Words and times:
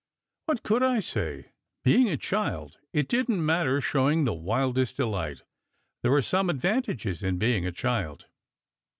What 0.47 0.63
could 0.63 0.81
I 0.81 0.99
say? 0.99 1.51
Being 1.93 2.09
a 2.09 2.17
child, 2.17 2.79
it 2.91 3.07
didn 3.07 3.35
t 3.35 3.41
matter 3.41 3.79
show 3.81 4.09
ing 4.09 4.25
the 4.25 4.33
wildest 4.33 4.97
delight. 4.97 5.43
There 6.01 6.11
are 6.11 6.23
some 6.23 6.49
advantages 6.49 7.21
in 7.21 7.37
being 7.37 7.67
a 7.67 7.71
child. 7.71 8.25